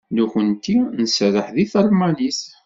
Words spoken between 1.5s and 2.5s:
deg talmanit.